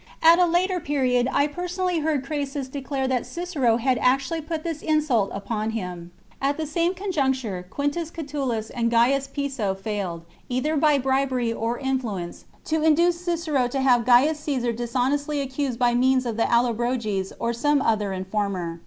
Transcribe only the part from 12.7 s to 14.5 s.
induce fCicero to have Gaius